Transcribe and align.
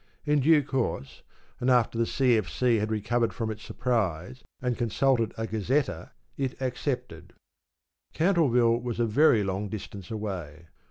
In 0.25 0.39
due 0.39 0.63
course, 0.63 1.21
and 1.59 1.69
after 1.69 1.95
the 1.95 2.07
C.F.C. 2.07 2.77
had 2.77 2.89
recovered 2.89 3.33
from 3.33 3.51
its 3.51 3.61
surprise, 3.63 4.43
and 4.59 4.75
consulted 4.75 5.31
a 5.37 5.45
‘Gazetteer,’ 5.45 6.09
it 6.37 6.59
accepted. 6.59 7.33
Cantleville 8.11 8.81
was 8.81 8.99
a 8.99 9.05
very 9.05 9.43
long 9.43 9.69
distance 9.69 10.09
away. 10.09 10.65